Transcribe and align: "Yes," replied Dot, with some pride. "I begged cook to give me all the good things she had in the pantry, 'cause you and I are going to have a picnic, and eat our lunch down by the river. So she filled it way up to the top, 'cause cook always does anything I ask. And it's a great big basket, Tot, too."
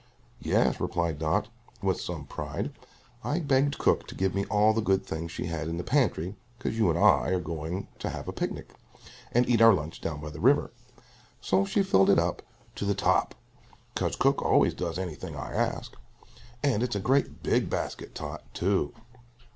"Yes," 0.41 0.79
replied 0.79 1.19
Dot, 1.19 1.49
with 1.83 2.01
some 2.01 2.25
pride. 2.25 2.71
"I 3.23 3.37
begged 3.39 3.77
cook 3.77 4.07
to 4.07 4.15
give 4.15 4.33
me 4.33 4.45
all 4.45 4.73
the 4.73 4.81
good 4.81 5.05
things 5.05 5.31
she 5.31 5.45
had 5.45 5.67
in 5.67 5.77
the 5.77 5.83
pantry, 5.83 6.35
'cause 6.57 6.73
you 6.75 6.89
and 6.89 6.97
I 6.97 7.29
are 7.29 7.39
going 7.39 7.87
to 7.99 8.09
have 8.09 8.27
a 8.27 8.31
picnic, 8.33 8.73
and 9.31 9.47
eat 9.47 9.61
our 9.61 9.75
lunch 9.75 10.01
down 10.01 10.19
by 10.19 10.31
the 10.31 10.39
river. 10.41 10.71
So 11.39 11.65
she 11.65 11.83
filled 11.83 12.09
it 12.09 12.17
way 12.17 12.23
up 12.23 12.41
to 12.77 12.85
the 12.85 12.95
top, 12.95 13.35
'cause 13.93 14.15
cook 14.15 14.41
always 14.41 14.73
does 14.73 14.97
anything 14.97 15.35
I 15.35 15.53
ask. 15.53 15.93
And 16.63 16.81
it's 16.81 16.95
a 16.95 16.99
great 16.99 17.43
big 17.43 17.69
basket, 17.69 18.15
Tot, 18.15 18.41
too." 18.55 18.93